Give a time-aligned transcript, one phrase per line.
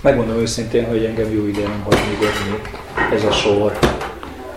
[0.00, 2.70] Megmondom őszintén, hogy engem jó ide nem hagy nyugodni
[3.12, 3.78] ez a sor.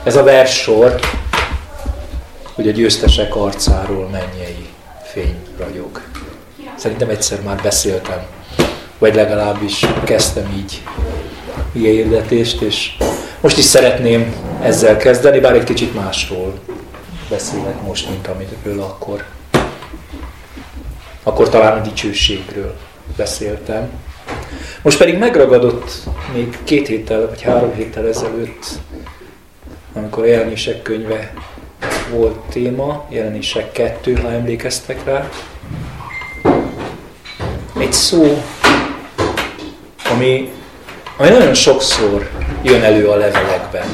[0.04, 1.00] Ez a vers sor,
[2.54, 4.70] hogy a győztesek arcáról mennyei
[5.04, 6.02] fény ragyog.
[6.76, 8.26] Szerintem egyszer már beszéltem,
[8.98, 10.84] vagy legalábbis kezdtem így
[11.72, 12.98] ilyen hirdetést, és
[13.40, 16.60] most is szeretném ezzel kezdeni, bár egy kicsit másról
[17.30, 19.26] beszélek most, mint amitől akkor.
[21.24, 22.76] Akkor talán a dicsőségről
[23.18, 23.90] beszéltem.
[24.84, 25.92] Most pedig megragadott
[26.34, 28.66] még két héttel, vagy három héttel ezelőtt,
[29.94, 31.34] amikor a jelenések könyve
[32.12, 35.30] volt téma, jelenések kettő, ha emlékeztek rá.
[37.80, 38.44] Egy szó,
[40.12, 40.52] ami,
[41.18, 42.30] ami nagyon sokszor
[42.64, 43.88] jön elő a levelekben.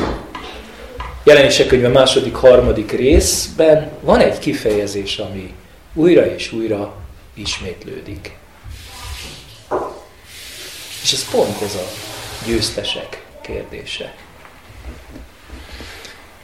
[1.23, 5.53] Jelenések könyve második, harmadik részben van egy kifejezés, ami
[5.93, 6.93] újra és újra
[7.33, 8.37] ismétlődik.
[11.07, 11.87] És ez pont ez a
[12.45, 14.13] győztesek kérdése.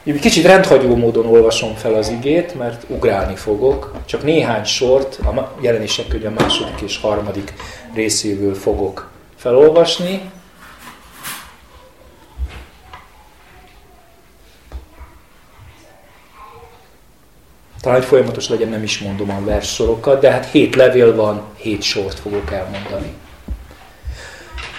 [0.03, 3.93] Kicsit rendhagyó módon olvasom fel az igét, mert ugrálni fogok.
[4.05, 7.53] Csak néhány sort a jelenések könyve második és harmadik
[7.93, 10.31] részéből fogok felolvasni.
[17.81, 21.81] Talán, hogy folyamatos legyen, nem is mondom a verssorokat, de hát hét levél van, hét
[21.81, 23.13] sort fogok elmondani.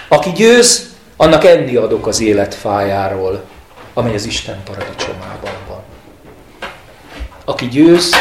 [0.07, 3.43] Aki győz, annak enni adok az élet fájáról,
[3.93, 5.81] amely az Isten paradicsomában van.
[7.45, 8.15] Aki győz,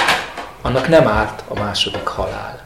[0.63, 2.65] annak nem árt a második halál.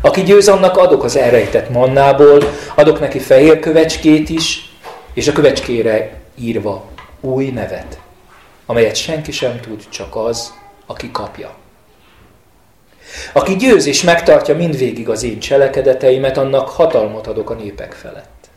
[0.00, 2.42] Aki győz, annak adok az elrejtett mannából,
[2.74, 4.74] adok neki fehér kövecskét is,
[5.14, 6.88] és a kövecskére írva
[7.20, 7.98] új nevet,
[8.66, 10.54] amelyet senki sem tud, csak az,
[10.86, 11.59] aki kapja.
[13.32, 18.48] Aki győz és megtartja mindvégig az én cselekedeteimet, annak hatalmat adok a népek felett.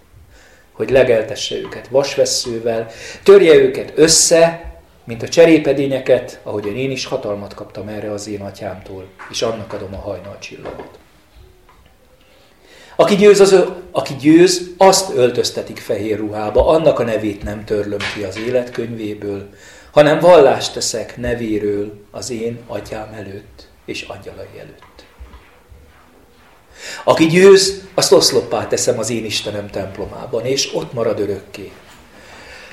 [0.71, 2.88] Hogy legeltesse őket vasvesszővel,
[3.23, 4.72] törje őket össze,
[5.03, 9.94] mint a cserépedényeket, ahogyan én is hatalmat kaptam erre az én atyámtól, és annak adom
[9.94, 10.97] a hajnal csillagot.
[12.95, 18.23] Aki győz, az, aki győz, azt öltöztetik fehér ruhába, annak a nevét nem törlöm ki
[18.23, 19.49] az életkönyvéből,
[19.91, 25.05] hanem vallást teszek nevéről az én atyám előtt és angyalai előtt.
[27.03, 31.71] Aki győz, azt oszloppá teszem az én Istenem templomában, és ott marad örökké.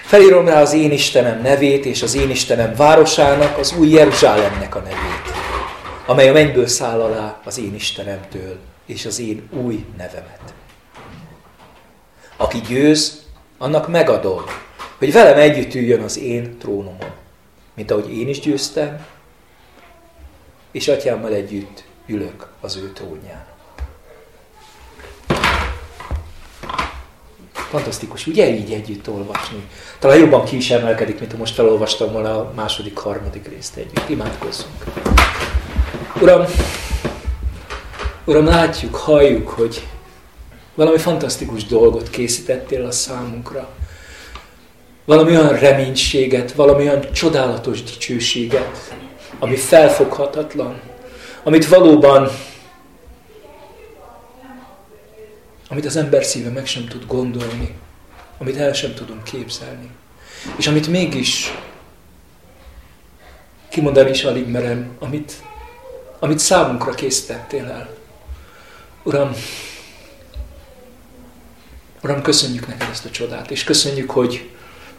[0.04, 4.78] Felírom rá az én Istenem nevét, és az én Istenem városának, az új Jeruzsálemnek a
[4.78, 5.36] nevét,
[6.06, 10.54] amely a mennyből száll alá az én Istenemtől, és az én új nevemet.
[12.36, 13.22] Aki győz,
[13.58, 14.42] annak megadom,
[14.98, 17.10] hogy velem együtt üljön az én trónomon,
[17.74, 19.06] mint ahogy én is győztem,
[20.70, 23.46] és atyámmal együtt ülök az ő trónján.
[27.52, 29.68] Fantasztikus, ugye így együtt olvasni?
[29.98, 34.08] Talán jobban ki is emelkedik, mint ha most felolvastam volna a második, harmadik részt együtt.
[34.08, 34.84] Imádkozzunk.
[36.20, 36.44] Uram,
[38.24, 39.86] Uram, látjuk, halljuk, hogy
[40.74, 43.68] valami fantasztikus dolgot készítettél a számunkra.
[45.04, 48.94] Valami olyan reménységet, valami olyan csodálatos dicsőséget,
[49.40, 50.80] ami felfoghatatlan,
[51.42, 52.28] amit valóban,
[55.68, 57.74] amit az ember szíve meg sem tud gondolni,
[58.38, 59.90] amit el sem tudunk képzelni,
[60.56, 61.52] és amit mégis
[63.68, 65.32] kimondani is alig merem, amit,
[66.18, 67.94] amit számunkra készítettél el.
[69.02, 69.32] Uram,
[72.02, 74.50] Uram, köszönjük neked ezt a csodát, és köszönjük, hogy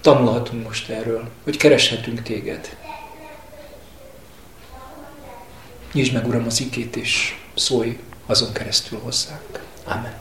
[0.01, 2.77] tanulhatunk most erről, hogy kereshetünk téged.
[5.93, 9.59] Nyisd meg, Uram, az ikét, és szólj azon keresztül hozzánk.
[9.83, 10.13] Amen.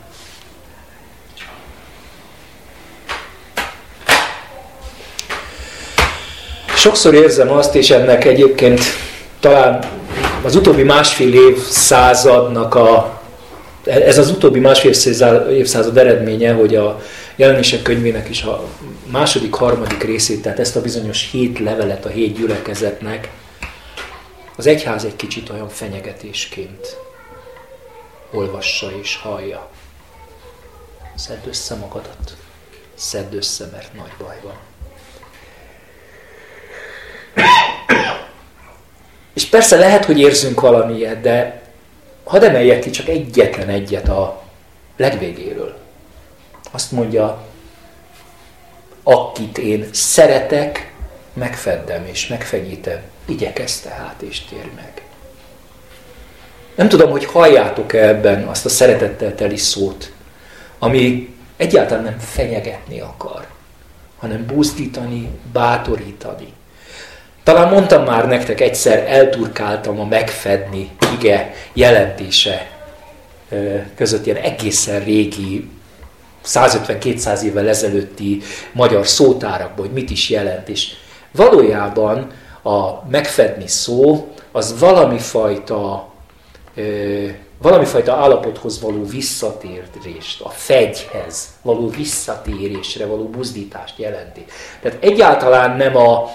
[6.75, 8.80] Sokszor érzem azt, és ennek egyébként
[9.41, 9.84] talán
[10.42, 13.21] az utóbbi másfél évszázadnak a,
[13.84, 14.92] ez az utóbbi másfél
[15.50, 17.00] évszázad eredménye, hogy a
[17.36, 18.65] jelenések könyvének is a
[19.10, 23.28] második, harmadik részét, tehát ezt a bizonyos hét levelet a hét gyülekezetnek
[24.56, 26.97] az egyház egy kicsit olyan fenyegetésként
[28.30, 29.68] olvassa és hallja.
[31.14, 32.36] Szedd össze magadat.
[32.94, 34.58] Szedd össze, mert nagy baj van.
[39.32, 41.62] És persze lehet, hogy érzünk valamilyet, de
[42.24, 44.42] hadd emeljek ki csak egyetlen egyet a
[44.96, 45.78] legvégéről.
[46.70, 47.44] Azt mondja,
[49.03, 50.92] akit én szeretek,
[51.32, 53.00] megfeddem és megfenyítem.
[53.24, 55.02] Igyekezz tehát és térj meg.
[56.74, 60.12] Nem tudom, hogy halljátok-e ebben azt a szeretettel teli szót,
[60.78, 63.46] ami egyáltalán nem fenyegetni akar,
[64.18, 66.52] hanem buzdítani, bátorítani.
[67.42, 72.70] Talán mondtam már nektek, egyszer elturkáltam a megfedni ige jelentése
[73.94, 75.70] között ilyen egészen régi
[76.46, 80.68] 150-200 évvel ezelőtti magyar szótárakból, hogy mit is jelent.
[80.68, 80.92] És
[81.32, 82.30] valójában
[82.62, 86.09] a megfedni szó az valami fajta,
[87.59, 94.45] valami fajta állapothoz való visszatérést, a fegyhez való visszatérésre való buzdítást jelenti.
[94.83, 96.30] Tehát egyáltalán nem a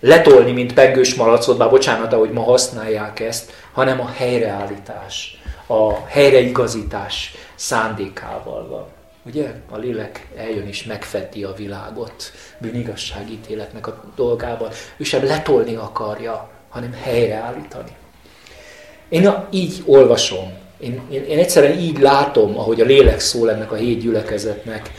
[0.00, 7.34] letolni, mint pengős malacot, bár bocsánat, ahogy ma használják ezt, hanem a helyreállítás, a helyreigazítás
[7.54, 8.86] szándékával van.
[9.26, 9.54] Ugye?
[9.70, 14.72] A lélek eljön és megfedi a világot bűnigazságítéletnek a dolgával.
[14.96, 17.90] Ő sem letolni akarja, hanem helyreállítani.
[19.08, 23.74] Én így olvasom, én, én, én egyszerűen így látom, ahogy a lélek szól ennek a
[23.74, 24.90] hét gyülekezetnek,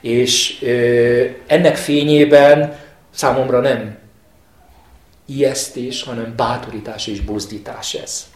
[0.00, 2.78] és ö, ennek fényében
[3.10, 3.98] számomra nem
[5.26, 8.26] ijesztés, hanem bátorítás és buzdítás ez.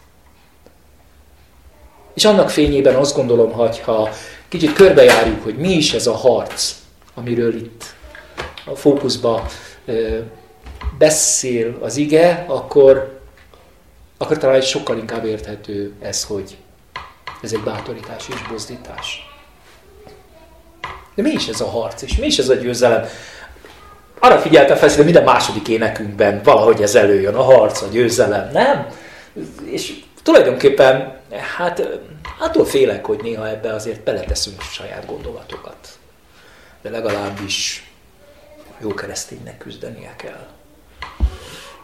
[2.13, 4.09] És annak fényében azt gondolom, hogy ha
[4.49, 6.75] kicsit körbejárjuk, hogy mi is ez a harc,
[7.13, 7.83] amiről itt
[8.65, 9.45] a fókuszba
[10.97, 13.19] beszél az ige, akkor,
[14.17, 16.57] akkor talán sokkal inkább érthető ez, hogy
[17.41, 19.25] ez egy bátorítás és buzdítás.
[21.15, 23.05] De mi is ez a harc, és mi is ez a győzelem?
[24.19, 28.87] Arra figyeltem fel, hogy minden második énekünkben valahogy ez előjön, a harc, a győzelem, nem?
[29.65, 29.93] És
[30.23, 31.99] tulajdonképpen, hát
[32.39, 35.99] attól félek, hogy néha ebbe azért beleteszünk saját gondolatokat.
[36.81, 37.91] De legalábbis
[38.79, 40.47] jó kereszténynek küzdenie kell.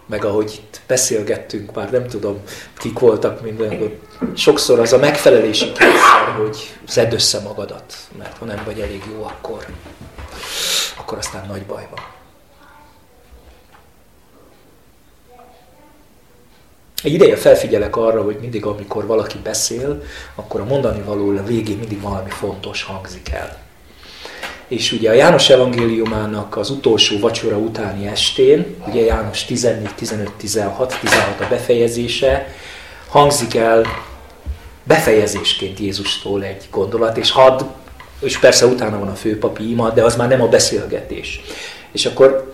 [0.06, 2.44] Meg ahogy itt beszélgettünk, már nem tudom,
[2.78, 4.00] kik voltak minden,
[4.36, 9.24] sokszor az a megfelelési kényszer, hogy zedd össze magadat, mert ha nem vagy elég jó,
[9.24, 9.66] akkor,
[10.98, 12.23] akkor aztán nagy baj van.
[17.04, 20.04] Egy ideje felfigyelek arra, hogy mindig, amikor valaki beszél,
[20.36, 23.62] akkor a mondani való a végén mindig valami fontos hangzik el.
[24.68, 30.98] És ugye a János evangéliumának az utolsó vacsora utáni estén, ugye János 14, 15, 16,
[31.00, 32.48] 16 a befejezése,
[33.08, 33.86] hangzik el
[34.84, 37.62] befejezésként Jézustól egy gondolat, és hadd,
[38.20, 41.42] és persze utána van a főpapi ima, de az már nem a beszélgetés.
[41.92, 42.53] És akkor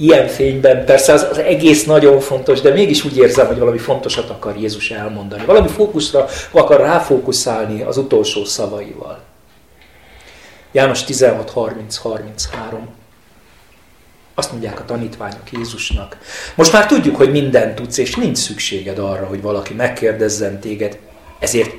[0.00, 4.30] ilyen fényben, persze az, az egész nagyon fontos, de mégis úgy érzem, hogy valami fontosat
[4.30, 5.44] akar Jézus elmondani.
[5.44, 9.18] Valami fókuszra akar ráfókuszálni az utolsó szavaival.
[10.72, 12.88] János 16, 30, 33.
[14.34, 16.18] Azt mondják a tanítványok Jézusnak.
[16.54, 20.98] Most már tudjuk, hogy mindent tudsz, és nincs szükséged arra, hogy valaki megkérdezzen téged,
[21.38, 21.70] ezért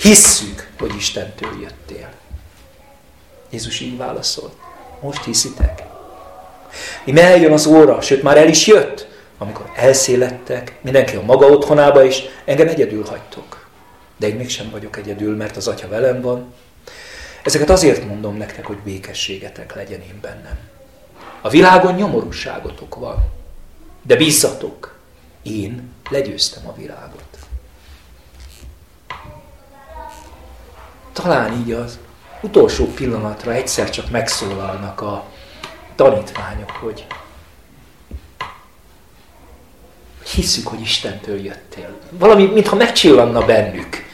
[0.00, 2.08] hisszük, hogy Istentől jöttél.
[3.50, 4.52] Jézus így válaszolt.
[5.00, 5.77] Most hiszitek?
[7.04, 12.04] Ime eljön az óra, sőt már el is jött, amikor elszélettek, mindenki a maga otthonába
[12.04, 13.68] is, engem egyedül hagytok.
[14.16, 16.54] De én mégsem vagyok egyedül, mert az Atya velem van.
[17.42, 20.58] Ezeket azért mondom nektek, hogy békességetek legyen én bennem.
[21.40, 23.16] A világon nyomorúságotok van,
[24.02, 24.98] de bízzatok,
[25.42, 27.38] én legyőztem a világot.
[31.12, 31.98] Talán így az
[32.40, 35.24] utolsó pillanatra egyszer csak megszólalnak a
[35.98, 37.06] tanítványok, hogy
[40.34, 41.96] hiszük, hogy Istentől jöttél.
[42.10, 44.06] Valami, mintha megcsillanna bennük.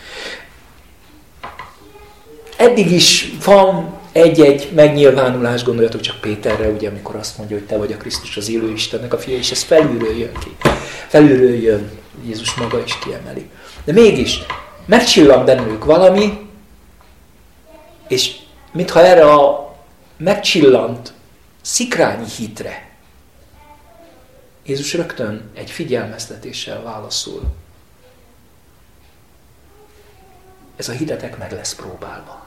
[2.57, 7.93] Eddig is van egy-egy megnyilvánulás, gondoljatok csak Péterre, ugye, amikor azt mondja, hogy te vagy
[7.93, 10.57] a Krisztus az élő Istennek a fia, és ez felülről jön ki.
[11.09, 11.91] Felülről jön,
[12.27, 13.51] Jézus maga is kiemeli.
[13.85, 14.43] De mégis,
[14.87, 16.49] megcsillan bennük valami,
[18.09, 18.37] és
[18.73, 19.75] mintha erre a
[20.17, 21.13] megcsillant
[21.65, 22.89] szikrányi hitre.
[24.67, 27.55] Jézus rögtön egy figyelmeztetéssel válaszol.
[30.77, 32.47] Ez a hitetek meg lesz próbálva.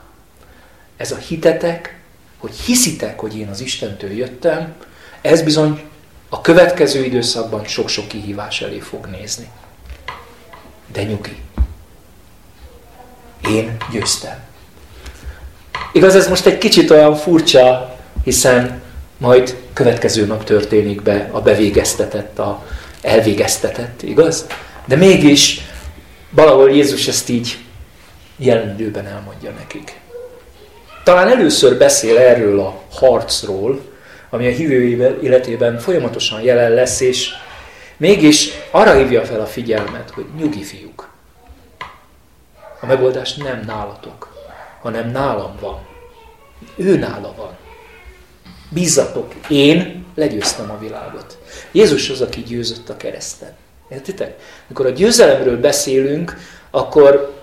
[0.98, 2.00] Ez a hitetek,
[2.38, 4.76] hogy hiszitek, hogy én az Istentől jöttem,
[5.22, 5.90] ez bizony
[6.30, 9.50] a következő időszakban sok-sok kihívás elé fog nézni.
[10.92, 11.42] De nyugi.
[13.50, 14.40] Én győztem.
[15.94, 18.82] Igaz, ez most egy kicsit olyan furcsa, hiszen
[19.18, 22.66] majd következő nap történik be a bevégeztetett, a
[23.02, 24.48] elvégeztetett, igaz?
[24.86, 25.62] De mégis
[26.30, 27.58] valahol Jézus ezt így
[28.38, 30.00] jelenlőben elmondja nekik.
[31.04, 33.82] Talán először beszél erről a harcról,
[34.30, 34.82] ami a hívő
[35.22, 37.30] életében folyamatosan jelen lesz, és
[37.98, 41.10] mégis arra hívja fel a figyelmet, hogy nyugi fiúk.
[42.80, 44.34] A megoldás nem nálatok,
[44.82, 45.80] hanem nálam van.
[46.76, 47.58] Ő nála van.
[48.70, 51.38] Bízzatok, én legyőztem a világot.
[51.72, 53.52] Jézus az, aki győzött a kereszten.
[53.90, 54.40] Értitek?
[54.66, 56.38] Amikor a győzelemről beszélünk,
[56.72, 57.36] akkor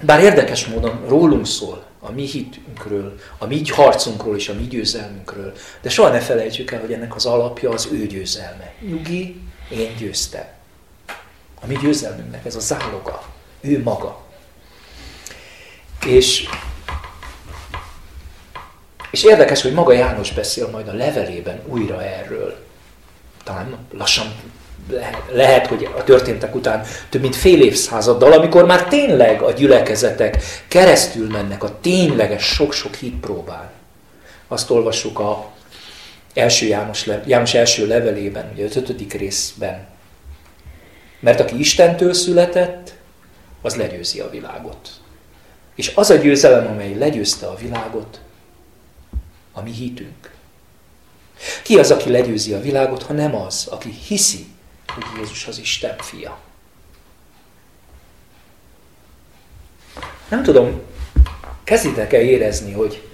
[0.00, 5.52] bár érdekes módon rólunk szól, a mi hitünkről, a mi harcunkról és a mi győzelmünkről,
[5.80, 8.74] de soha ne felejtsük el, hogy ennek az alapja az ő győzelme.
[8.80, 10.46] Nyugi, én győztem.
[11.60, 13.22] A mi győzelmünknek ez a záloga.
[13.60, 14.22] Ő maga.
[16.06, 16.48] És,
[19.14, 22.56] és érdekes, hogy maga János beszél majd a levelében újra erről.
[23.44, 24.26] Talán lassan
[25.32, 31.30] lehet, hogy a történtek után több mint fél évszázaddal, amikor már tényleg a gyülekezetek keresztül
[31.30, 33.70] mennek a tényleges sok-sok hitpróbán.
[34.48, 35.50] Azt olvassuk a
[36.34, 39.86] első János, János első levelében, ugye az ötödik részben.
[41.20, 42.94] Mert aki Istentől született,
[43.62, 44.88] az legyőzi a világot.
[45.74, 48.20] És az a győzelem, amely legyőzte a világot,
[49.54, 50.32] a mi hitünk.
[51.62, 54.46] Ki az, aki legyőzi a világot, ha nem az, aki hiszi,
[54.94, 56.38] hogy Jézus az Isten fia.
[60.28, 60.80] Nem tudom,
[61.64, 63.08] kezditek el érezni, hogy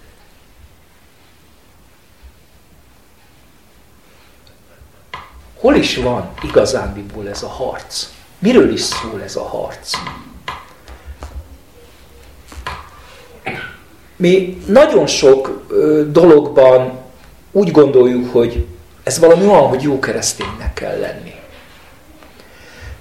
[5.54, 8.08] hol is van igazándiból ez a harc?
[8.38, 9.96] Miről is szól ez a harc?
[14.20, 15.66] Mi nagyon sok
[16.06, 16.98] dologban
[17.52, 18.66] úgy gondoljuk, hogy
[19.02, 21.34] ez valami olyan, hogy jó kereszténynek kell lenni.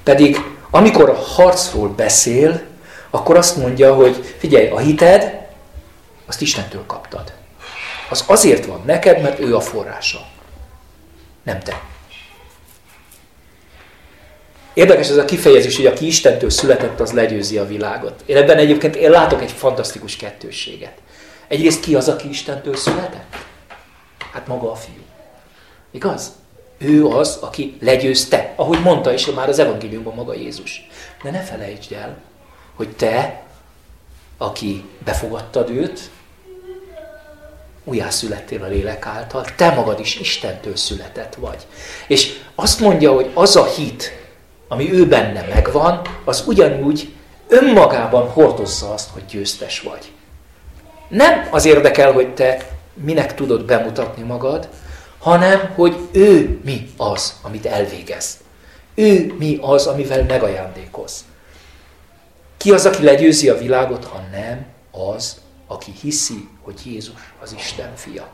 [0.03, 2.61] Pedig amikor a harcról beszél,
[3.09, 5.47] akkor azt mondja, hogy figyelj, a hited,
[6.25, 7.33] azt Istentől kaptad.
[8.09, 10.19] Az azért van neked, mert ő a forrása.
[11.43, 11.81] Nem te.
[14.73, 18.23] Érdekes ez a kifejezés, hogy aki Istentől született, az legyőzi a világot.
[18.25, 20.93] Én ebben egyébként én látok egy fantasztikus kettősséget.
[21.49, 23.35] Egyrészt ki az, aki Istentől született?
[24.31, 25.03] Hát maga a fiú.
[25.91, 26.31] Igaz?
[26.77, 30.87] Ő az, aki legyőzte, ahogy mondta is már az evangéliumban maga Jézus.
[31.23, 32.17] De ne felejtsd el,
[32.75, 33.43] hogy te,
[34.37, 36.09] aki befogadtad őt,
[37.83, 41.67] újjászülettél a lélek által, te magad is Istentől született vagy.
[42.07, 44.11] És azt mondja, hogy az a hit,
[44.67, 47.13] ami ő benne megvan, az ugyanúgy
[47.47, 50.11] önmagában hordozza azt, hogy győztes vagy.
[51.09, 54.69] Nem az érdekel, hogy te minek tudod bemutatni magad,
[55.19, 58.37] hanem hogy ő mi az, amit elvégez.
[58.95, 61.25] Ő mi az, amivel megajándékoz.
[62.57, 64.65] Ki az, aki legyőzi a világot, ha nem
[65.15, 68.27] az, aki hiszi, hogy Jézus az Isten fia.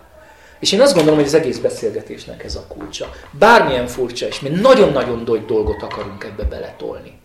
[0.59, 3.09] És én azt gondolom, hogy az egész beszélgetésnek ez a kulcsa.
[3.31, 7.19] Bármilyen furcsa, és mi nagyon-nagyon nagy dolgot akarunk ebbe beletolni.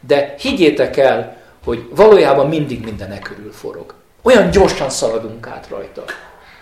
[0.00, 3.94] De higgyétek el, hogy valójában mindig minden e körül forog.
[4.22, 6.04] Olyan gyorsan szaladunk át rajta.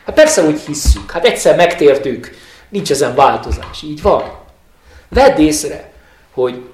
[0.04, 2.36] Hát persze úgy hisszük, hát egyszer megtértük,
[2.68, 4.38] nincs ezen változás, így van.
[5.08, 5.92] Vedd észre,
[6.32, 6.70] hogy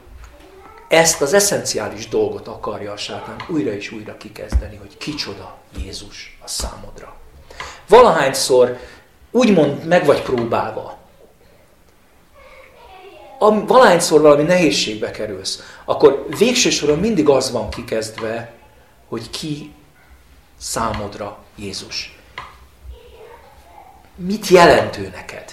[0.88, 6.49] ezt az eszenciális dolgot akarja a sátán újra és újra kikezdeni, hogy kicsoda Jézus a
[6.49, 7.14] számodra.
[7.88, 8.79] Valahányszor
[9.31, 10.99] úgymond meg vagy próbálva,
[13.38, 18.53] valahányszor valami nehézségbe kerülsz, akkor végső soron mindig az van kikezdve,
[19.09, 19.73] hogy ki
[20.59, 22.15] számodra Jézus
[24.17, 25.45] mit jelent ő neked?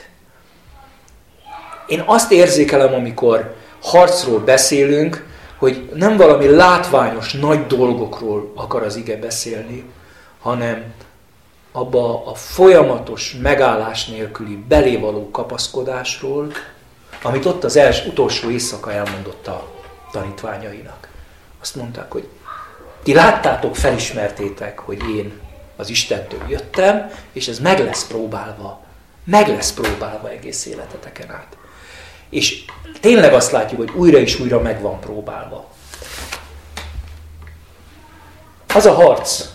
[1.88, 9.18] Én azt érzékelem, amikor harcról beszélünk, hogy nem valami látványos, nagy dolgokról akar az ige
[9.18, 9.86] beszélni,
[10.40, 10.94] hanem
[11.72, 16.52] abba a folyamatos megállás nélküli belévaló kapaszkodásról,
[17.24, 19.68] amit ott az első, utolsó éjszaka elmondott a
[20.12, 21.08] tanítványainak.
[21.62, 22.28] Azt mondták, hogy
[23.04, 25.40] ti láttátok, felismertétek, hogy én
[25.76, 28.84] az Istentől jöttem, és ez meg lesz próbálva.
[29.24, 31.58] Meg lesz próbálva egész életeteken át.
[32.30, 32.66] És
[33.00, 35.70] tényleg azt látjuk, hogy újra és újra meg van próbálva.
[38.74, 39.46] Az a harc,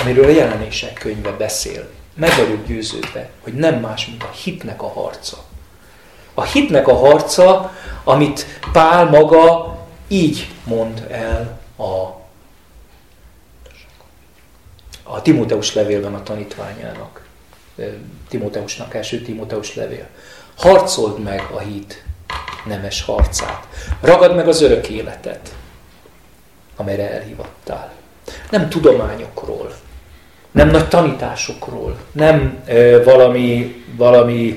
[0.00, 4.88] amiről a jelenések könyve beszél, meg vagyok győződve, hogy nem más, mint a hitnek a
[4.88, 5.36] harca.
[6.34, 7.72] A hitnek a harca,
[8.04, 9.76] amit Pál maga
[10.08, 12.21] így mond el a
[15.02, 17.26] a Timóteus levélben a tanítványának.
[18.28, 20.06] Timóteusnak, első Timóteus levél.
[20.56, 22.04] Harcold meg a hit
[22.66, 23.66] nemes harcát.
[24.00, 25.54] Ragad meg az örök életet,
[26.76, 27.92] amelyre elhívattál.
[28.50, 29.74] Nem tudományokról,
[30.50, 34.54] nem nagy tanításokról, nem ö, valami, valami,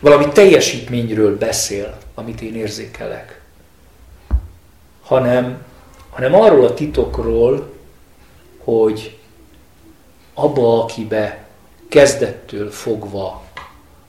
[0.00, 3.40] valami teljesítményről beszél, amit én érzékelek,
[5.02, 5.62] hanem,
[6.10, 7.71] hanem arról a titokról,
[8.64, 9.18] hogy
[10.34, 11.46] abba, akibe
[11.88, 13.42] kezdettől fogva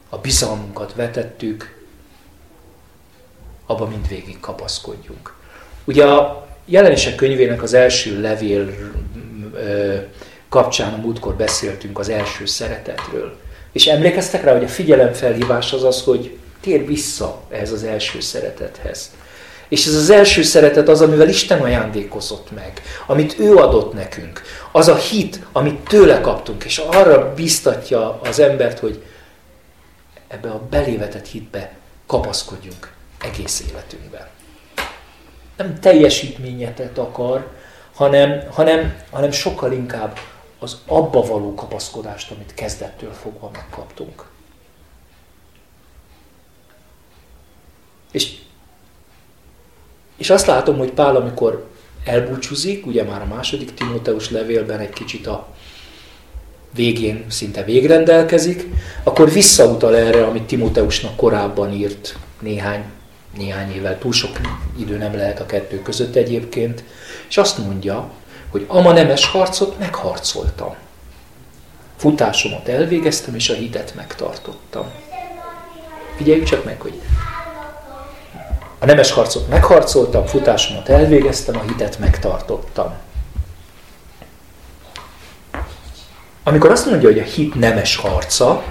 [0.10, 1.82] a bizalmunkat vetettük,
[3.66, 5.36] abba mindvégig kapaszkodjunk.
[5.84, 8.70] Ugye a jelenések könyvének az első levél
[10.50, 13.38] kapcsán a múltkor beszéltünk az első szeretetről.
[13.72, 19.12] És emlékeztek rá, hogy a figyelemfelhívás az az, hogy tér vissza ehhez az első szeretethez.
[19.74, 24.42] És ez az első szeretet az, amivel Isten ajándékozott meg, amit ő adott nekünk.
[24.72, 29.04] Az a hit, amit tőle kaptunk, és arra biztatja az embert, hogy
[30.28, 31.76] ebbe a belévetett hitbe
[32.06, 34.28] kapaszkodjunk egész életünkben.
[35.58, 37.52] Nem teljesítményetet akar,
[37.94, 40.20] hanem, hanem, hanem sokkal inkább
[40.60, 44.26] az abba való kapaszkodást, amit kezdettől fogva megkaptunk.
[48.12, 48.42] És,
[50.24, 51.68] és azt látom, hogy Pál, amikor
[52.06, 55.48] elbúcsúzik, ugye már a második Timóteus levélben egy kicsit a
[56.76, 58.68] végén szinte végrendelkezik,
[59.04, 62.84] akkor visszautal erre, amit Timóteusnak korábban írt néhány,
[63.38, 63.98] néhány évvel.
[63.98, 64.40] Túl sok
[64.80, 66.84] idő nem lehet a kettő között egyébként.
[67.30, 68.10] És azt mondja,
[68.50, 70.76] hogy ama nemes harcot megharcoltam.
[71.98, 74.86] Futásomat elvégeztem, és a hitet megtartottam.
[76.18, 77.02] Figyeljük csak meg, hogy
[78.84, 82.94] a nemes harcot megharcoltam, futásomat elvégeztem, a hitet megtartottam.
[86.44, 88.64] Amikor azt mondja, hogy a hit nemes harca,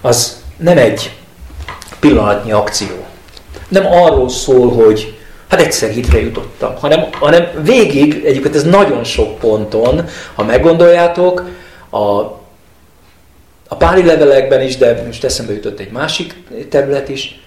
[0.00, 1.16] az nem egy
[2.00, 3.06] pillanatnyi akció.
[3.68, 5.18] Nem arról szól, hogy
[5.48, 11.48] hát egyszer hitre jutottam, hanem, hanem végig, egyébként ez nagyon sok ponton, ha meggondoljátok,
[11.90, 12.22] a,
[13.68, 16.34] a páli levelekben is, de most eszembe jutott egy másik
[16.68, 17.40] terület is,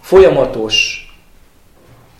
[0.00, 1.06] folyamatos,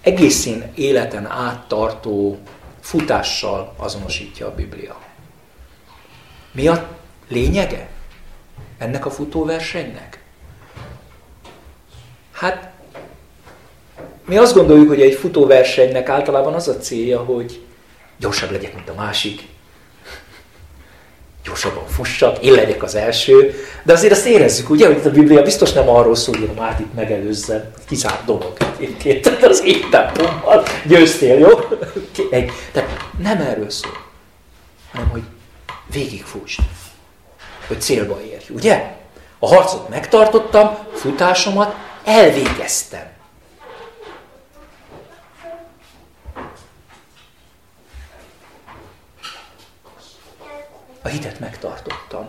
[0.03, 2.39] egészén életen áttartó
[2.81, 5.01] futással azonosítja a Biblia.
[6.53, 6.89] Mi a
[7.29, 7.89] lényege
[8.79, 10.23] ennek a futóversenynek?
[12.33, 12.73] Hát
[14.27, 17.65] mi azt gondoljuk, hogy egy futóversenynek általában az a célja, hogy
[18.17, 19.49] gyorsabb legyek, mint a másik,
[21.45, 25.73] gyorsabban fussak, én legyek az első, de azért azt érezzük, ugye, hogy a Biblia biztos
[25.73, 31.39] nem arról szól, hogy a Mártit megelőzzen, kizárt dolog egyébként, tehát az én tempommal győztél,
[31.39, 31.49] jó?
[32.73, 33.97] Tehát nem erről szól,
[34.93, 35.23] hanem hogy
[35.93, 36.59] végigfuss,
[37.67, 38.95] hogy célba érj, ugye?
[39.39, 43.12] A harcot megtartottam, futásomat elvégeztem.
[51.03, 52.29] A hitet megtartottam.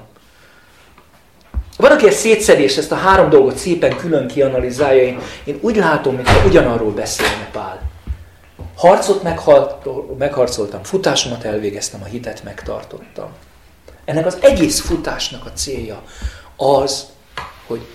[1.77, 5.01] Van, aki ezt szétszedés, ezt a három dolgot szépen külön kianalizálja.
[5.01, 7.91] Én, én úgy látom, mintha ugyanarról beszélne Pál.
[8.75, 9.23] Harcot
[10.17, 13.29] megharcoltam, futásomat elvégeztem, a hitet megtartottam.
[14.05, 16.03] Ennek az egész futásnak a célja
[16.55, 17.05] az,
[17.67, 17.87] hogy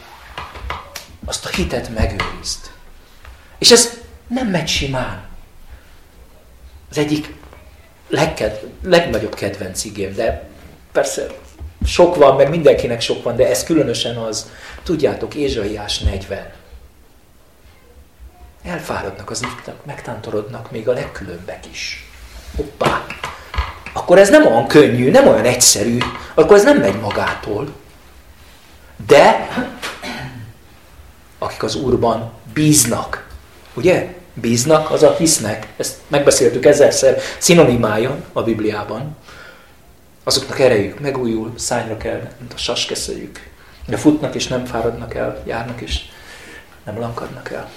[1.24, 2.70] azt a hitet megőrizd.
[3.58, 5.26] És ez nem megy simán.
[6.90, 7.34] Az egyik
[8.08, 10.47] legked, legnagyobb kedvenc igém, de
[10.92, 11.26] persze
[11.84, 14.50] sok van, meg mindenkinek sok van, de ez különösen az,
[14.82, 16.52] tudjátok, Ézsaiás 40.
[18.64, 22.10] Elfáradnak az iktak, megtántorodnak még a legkülönbek is.
[22.56, 23.06] Hoppá!
[23.92, 25.98] Akkor ez nem olyan könnyű, nem olyan egyszerű,
[26.34, 27.68] akkor ez nem megy magától.
[29.06, 29.48] De
[31.38, 33.26] akik az Úrban bíznak,
[33.74, 34.16] ugye?
[34.34, 35.66] Bíznak, a hisznek.
[35.76, 39.16] Ezt megbeszéltük ezerszer, szinonimája a Bibliában
[40.28, 43.48] azoknak erejük megújul, szányra kell, mint a saskeszejük.
[43.86, 46.00] De futnak és nem fáradnak el, járnak és
[46.84, 47.70] nem lankadnak el.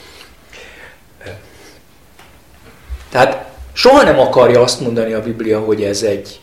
[3.10, 6.40] Tehát soha nem akarja azt mondani a Biblia, hogy ez egy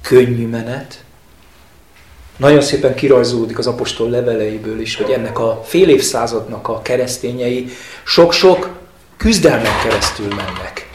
[0.00, 1.04] könnyű menet.
[2.36, 7.68] Nagyon szépen kirajzolódik az apostol leveleiből is, hogy ennek a fél évszázadnak a keresztényei
[8.04, 8.78] sok-sok
[9.16, 10.90] küzdelmen keresztül mennek.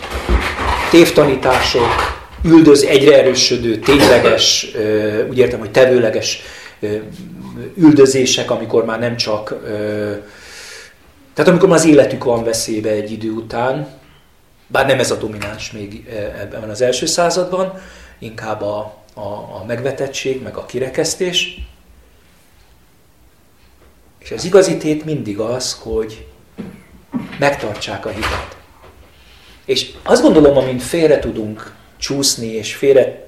[0.89, 2.10] Tévtanítások,
[2.43, 4.67] üldöz egyre erősödő, tényleges,
[5.29, 6.41] úgy értem, hogy tevőleges
[7.77, 9.55] üldözések, amikor már nem csak,
[11.33, 13.87] tehát amikor már az életük van veszélybe egy idő után,
[14.67, 16.07] bár nem ez a domináns még
[16.39, 17.81] ebben az első században,
[18.19, 21.59] inkább a, a, a megvetettség, meg a kirekesztés.
[24.19, 26.25] És az igazi mindig az, hogy
[27.39, 28.57] megtartsák a hitet.
[29.65, 33.27] És azt gondolom, amint félre tudunk csúszni, és félre,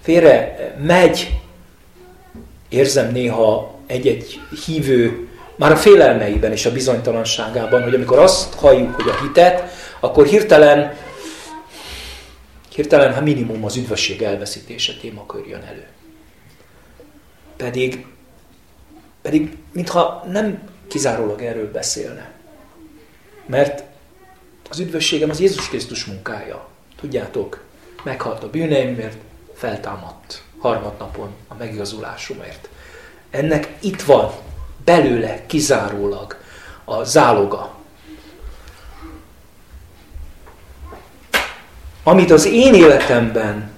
[0.00, 1.40] félre megy,
[2.68, 9.08] érzem néha egy-egy hívő már a félelmeiben és a bizonytalanságában, hogy amikor azt halljuk, hogy
[9.08, 9.70] a hitet,
[10.00, 10.96] akkor hirtelen,
[12.74, 15.86] hirtelen, ha minimum az üdvösség elveszítése témakör jön elő.
[17.56, 18.06] Pedig,
[19.22, 22.30] pedig mintha nem kizárólag erről beszélne.
[23.46, 23.82] Mert
[24.70, 26.68] az üdvösségem az Jézus Krisztus munkája.
[27.00, 27.60] Tudjátok,
[28.02, 29.16] meghalt a bűneimért,
[29.54, 32.68] feltámadt harmadnapon a megigazulásomért.
[33.30, 34.30] Ennek itt van
[34.84, 36.36] belőle kizárólag
[36.84, 37.74] a záloga.
[42.02, 43.70] Amit az én életemben,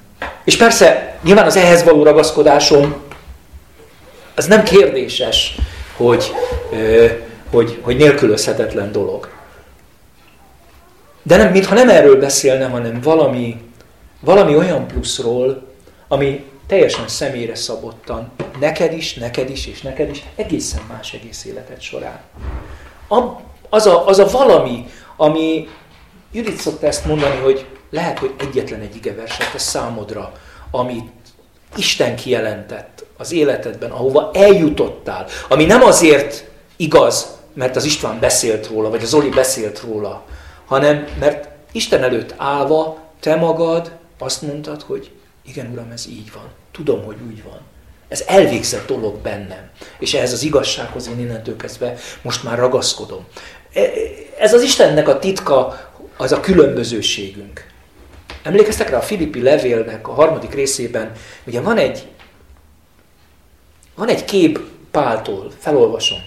[0.44, 2.94] és persze nyilván az ehhez való ragaszkodásom,
[4.34, 5.54] az nem kérdéses,
[5.96, 6.32] hogy,
[7.50, 9.39] hogy, hogy nélkülözhetetlen dolog.
[11.30, 13.60] De nem, mintha nem erről beszélne, hanem valami,
[14.20, 15.62] valami olyan pluszról,
[16.08, 21.80] ami teljesen személyre szabottan, neked is, neked is, és neked is, egészen más egész életed
[21.80, 22.20] során.
[23.68, 25.68] Az a, az a valami, ami,
[26.32, 30.32] Judit szokta ezt mondani, hogy lehet, hogy egyetlen egy igeverset tesz számodra,
[30.70, 31.10] amit
[31.76, 36.44] Isten kijelentett az életedben, ahova eljutottál, ami nem azért
[36.76, 40.24] igaz, mert az István beszélt róla, vagy az Zoli beszélt róla,
[40.70, 45.10] hanem mert Isten előtt állva te magad azt mondtad, hogy
[45.46, 46.48] igen, Uram, ez így van.
[46.72, 47.60] Tudom, hogy úgy van.
[48.08, 49.70] Ez elvégzett dolog bennem.
[49.98, 53.26] És ehhez az igazsághoz én innentől kezdve most már ragaszkodom.
[53.72, 53.80] E,
[54.38, 57.66] ez az Istennek a titka, az a különbözőségünk.
[58.42, 61.12] Emlékeztek rá a Filippi levélnek a harmadik részében,
[61.44, 62.06] ugye van egy,
[63.94, 66.18] van egy kép Páltól, felolvasom.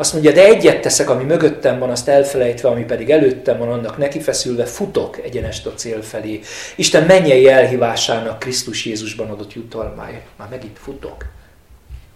[0.00, 3.98] Azt mondja, de egyet teszek, ami mögöttem van, azt elfelejtve, ami pedig előttem van, annak
[3.98, 6.40] nekifeszülve, futok egyenest a cél felé.
[6.76, 10.20] Isten mennyei elhívásának Krisztus Jézusban adott jutalmája.
[10.36, 11.24] Már megint futok.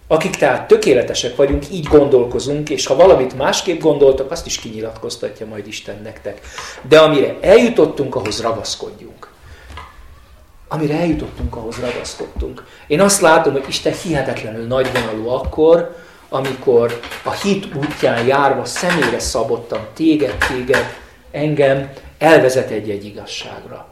[0.07, 5.67] Akik tehát tökéletesek vagyunk, így gondolkozunk, és ha valamit másképp gondoltak, azt is kinyilatkoztatja majd
[5.67, 6.39] Isten nektek.
[6.87, 9.27] De amire eljutottunk, ahhoz ragaszkodjunk.
[10.67, 12.65] Amire eljutottunk, ahhoz ragaszkodtunk.
[12.87, 15.95] Én azt látom, hogy Isten hihetetlenül nagyvonalú akkor,
[16.35, 20.85] amikor a hit útján járva személyre szabottan téged, téged,
[21.31, 23.87] engem elvezet egy-egy igazságra.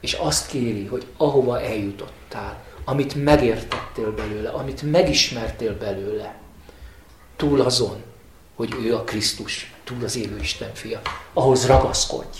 [0.00, 6.34] És azt kéri, hogy ahova eljutottál, amit megértettél belőle, amit megismertél belőle,
[7.36, 8.02] túl azon,
[8.56, 11.00] hogy ő a Krisztus, túl az élő Isten fia,
[11.32, 12.38] ahhoz ragaszkodj,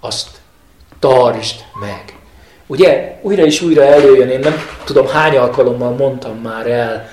[0.00, 0.40] azt
[0.98, 2.16] tartsd meg.
[2.66, 7.08] Ugye újra és újra előjön, én nem tudom hány alkalommal mondtam már el,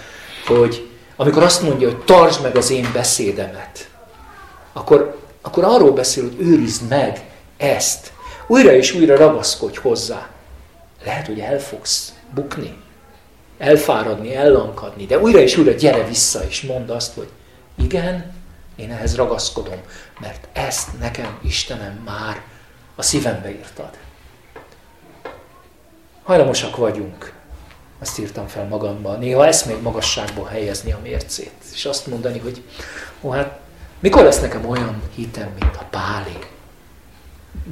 [0.45, 0.84] hogy
[1.15, 3.89] amikor azt mondja, hogy tartsd meg az én beszédemet,
[4.73, 7.23] akkor, akkor arról beszél, hogy őrizd meg
[7.57, 8.13] ezt.
[8.47, 10.29] Újra és újra ragaszkodj hozzá.
[11.03, 12.77] Lehet, hogy el fogsz bukni,
[13.57, 17.29] elfáradni, ellankadni, de újra és újra gyere vissza, és mondd azt, hogy
[17.75, 18.33] igen,
[18.75, 19.79] én ehhez ragaszkodom,
[20.19, 22.41] mert ezt nekem, Istenem, már
[22.95, 23.89] a szívembe írtad.
[26.23, 27.33] Hajlamosak vagyunk
[28.05, 29.19] azt írtam fel magamban.
[29.19, 31.51] Néha még magasságba helyezni a mércét.
[31.73, 32.61] És azt mondani, hogy
[33.21, 33.59] ó, hát
[33.99, 36.39] mikor lesz nekem olyan hitem, mint a Pálé?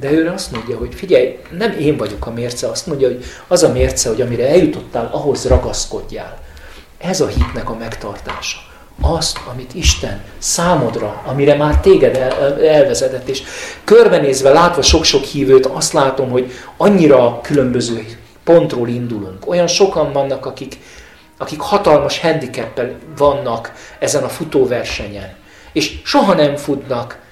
[0.00, 3.62] De ő azt mondja, hogy figyelj, nem én vagyok a mérce, azt mondja, hogy az
[3.62, 6.38] a mérce, hogy amire eljutottál, ahhoz ragaszkodjál.
[6.98, 8.58] Ez a hitnek a megtartása.
[9.00, 12.16] Azt, amit Isten számodra, amire már téged
[12.62, 13.42] elvezetett, és
[13.84, 19.48] körbenézve, látva sok-sok hívőt, azt látom, hogy annyira különböző pontról indulunk.
[19.48, 20.78] Olyan sokan vannak, akik,
[21.36, 25.34] akik hatalmas handicappel vannak ezen a futóversenyen.
[25.72, 27.22] És soha nem futnak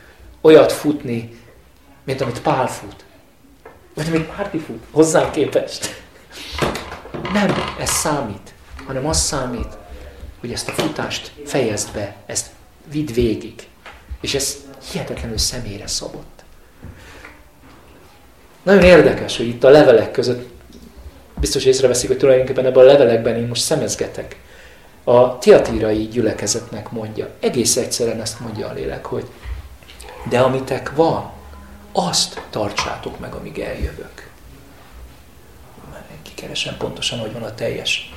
[0.40, 1.40] olyat futni,
[2.04, 3.04] mint amit Pál fut.
[3.94, 6.02] Vagy amit Márti fut, hozzám képest.
[7.32, 8.54] Nem ez számít,
[8.86, 9.78] hanem az számít,
[10.40, 12.46] hogy ezt a futást fejezd be, ezt
[12.90, 13.54] vidd végig.
[14.20, 14.56] És ez
[14.90, 16.44] hihetetlenül személyre szabott.
[18.62, 20.51] Nagyon érdekes, hogy itt a levelek között
[21.42, 24.40] biztos észreveszik, hogy tulajdonképpen ebben a levelekben én most szemezgetek.
[25.04, 29.24] A tiatírai gyülekezetnek mondja, egész egyszerűen ezt mondja a lélek, hogy
[30.28, 31.30] de amitek van,
[31.92, 34.30] azt tartsátok meg, amíg eljövök.
[36.22, 38.12] Kikeresem pontosan, hogy van a teljes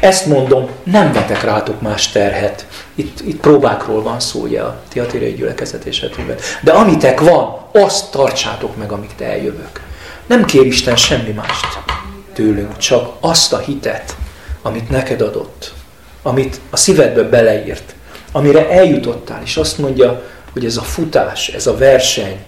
[0.00, 2.67] Ezt mondom, nem vetek rátok más terhet.
[2.98, 6.36] Itt, itt próbákról van szó, ugye a tiatérai gyülekezet esetében.
[6.62, 9.80] De amitek van, azt tartsátok meg, amíg te eljövök.
[10.26, 11.78] Nem kér Isten semmi mást
[12.32, 14.16] tőlünk, csak azt a hitet,
[14.62, 15.72] amit neked adott,
[16.22, 17.94] amit a szívedbe beleírt,
[18.32, 22.44] amire eljutottál, és azt mondja, hogy ez a futás, ez a verseny,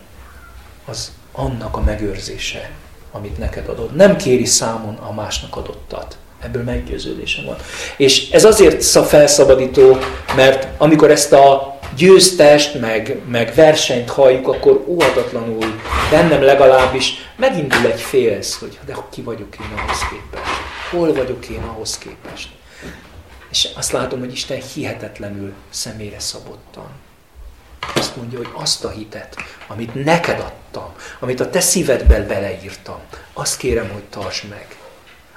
[0.86, 2.70] az annak a megőrzése,
[3.12, 3.94] amit neked adod.
[3.94, 6.16] Nem kéri számon a másnak adottat.
[6.44, 7.57] Ebből meggyőződésem van.
[7.96, 9.98] És ez azért felszabadító,
[10.37, 18.00] mert amikor ezt a győztest, meg, meg versenyt halljuk, akkor óhatatlanul bennem legalábbis megindul egy
[18.00, 20.50] félsz, hogy de ki vagyok én ahhoz képest?
[20.90, 22.48] Hol vagyok én ahhoz képest?
[23.50, 26.90] És azt látom, hogy Isten hihetetlenül személyre szabottan.
[27.94, 33.00] Azt mondja, hogy azt a hitet, amit neked adtam, amit a te szívedben beleírtam,
[33.33, 34.79] azt kérem, hogy tartsd meg.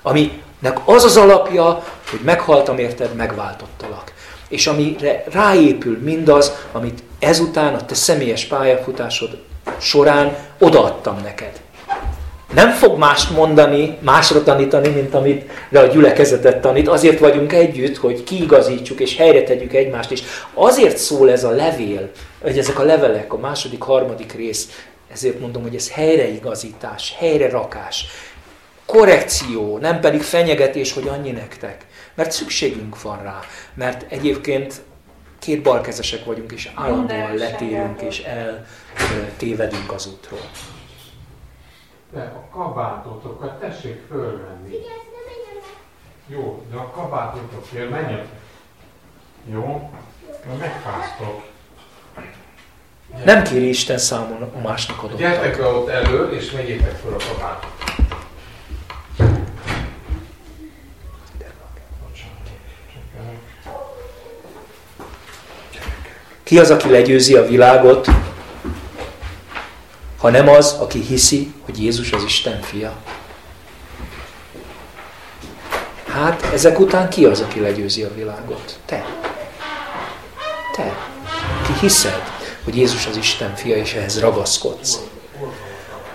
[0.04, 4.14] Aminek az az alapja, hogy meghaltam érted, megváltottalak.
[4.48, 9.38] És amire ráépül mindaz, amit ezután a te személyes pályafutásod
[9.80, 11.62] során odaadtam neked.
[12.54, 16.88] Nem fog mást mondani, másra tanítani, mint amit de a gyülekezetet tanít.
[16.88, 20.12] Azért vagyunk együtt, hogy kiigazítsuk és helyre tegyük egymást.
[20.12, 20.22] És
[20.54, 22.10] azért szól ez a levél,
[22.42, 24.68] vagy ezek a levelek, a második, harmadik rész,
[25.14, 28.06] ezért mondom, hogy ez helyreigazítás, helyrerakás,
[28.98, 31.86] korrekció, nem pedig fenyegetés, hogy annyi nektek.
[32.14, 33.40] Mert szükségünk van rá.
[33.74, 34.82] Mert egyébként
[35.40, 40.50] két balkezesek vagyunk, és állandóan letérünk, és eltévedünk az útról.
[42.14, 44.76] De a kabátotokat tessék fölvenni.
[46.28, 48.28] Jó, de a kabátotokért menjetek.
[49.52, 49.92] Jó?
[50.48, 51.44] Na megfáztok.
[53.26, 55.18] Nem kéri Isten számon a másnak adottat.
[55.20, 57.83] Gyertek le ott elő, és megyétek fel a kabátot.
[66.54, 68.08] Ki az, aki legyőzi a világot,
[70.20, 72.94] ha nem az, aki hiszi, hogy Jézus az Isten fia?
[76.12, 78.80] Hát ezek után ki az, aki legyőzi a világot?
[78.86, 79.06] Te.
[80.76, 80.96] Te.
[81.66, 82.22] Ki hiszed,
[82.64, 85.00] hogy Jézus az Isten fia, és ehhez ragaszkodsz.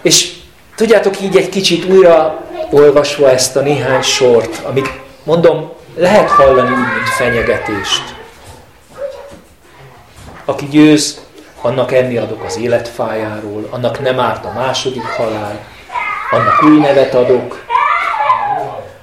[0.03, 0.33] És
[0.75, 4.91] tudjátok így egy kicsit újra olvasva ezt a néhány sort, amit
[5.23, 8.17] mondom, lehet hallani úgy, mint fenyegetést.
[10.49, 11.21] Aki győz,
[11.61, 15.59] annak enni adok az életfájáról, annak nem árt a második halál,
[16.31, 17.65] annak új nevet adok,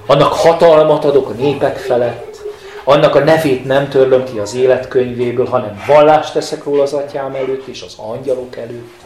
[0.05, 2.41] annak hatalmat adok a népek felett,
[2.84, 7.67] annak a nevét nem törlöm ki az életkönyvéből, hanem vallást teszek róla az atyám előtt
[7.67, 9.03] és az angyalok előtt.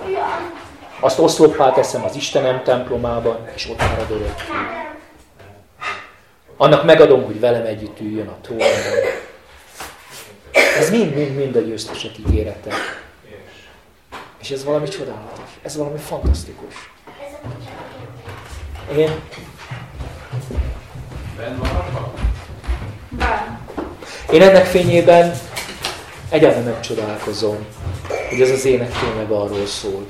[0.99, 4.43] Azt oszloppá teszem az Istenem templomában, és ott marad örökké.
[6.58, 8.67] Annak megadom, hogy velem együtt üljön a trónon.
[10.78, 12.74] Ez mind-mind-mind a győztesek ígérete.
[14.41, 16.74] És ez valami csodálatos, ez valami fantasztikus.
[18.95, 19.10] Én...
[24.32, 25.34] Én ennek fényében
[26.30, 27.65] egyáltalán nem csodálkozom,
[28.30, 30.08] hogy ez az ének tényleg arról szól.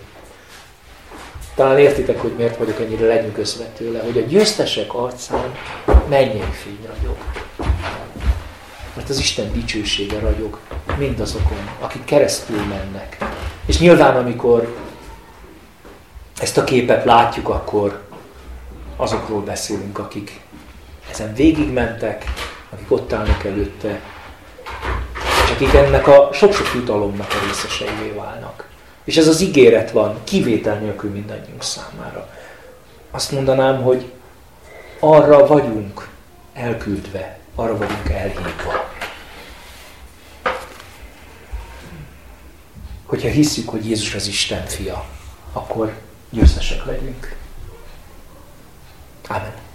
[1.55, 5.55] Talán értitek, hogy miért vagyok ennyire lenyűgözve tőle, hogy a győztesek arcán
[6.09, 7.17] mennyei fény ragyog.
[8.99, 10.59] Mert az Isten dicsősége ragyog
[10.97, 13.17] mindazokon, akik keresztül mennek.
[13.65, 14.75] És nyilván, amikor
[16.39, 18.01] ezt a képet látjuk, akkor
[18.95, 20.39] azokról beszélünk, akik
[21.11, 22.23] ezen végigmentek,
[22.69, 23.99] akik ott állnak előtte,
[25.43, 28.67] és akik ennek a sok-sok jutalomnak a részeseivé válnak.
[29.03, 32.29] És ez az ígéret van, kivétel nélkül mindannyiunk számára.
[33.11, 34.11] Azt mondanám, hogy
[34.99, 36.07] arra vagyunk
[36.53, 38.93] elküldve, arra vagyunk elhívva.
[43.05, 45.05] Hogyha hiszük, hogy Jézus az Isten fia,
[45.53, 45.97] akkor
[46.29, 47.35] győztesek legyünk.
[49.27, 49.68] Amen.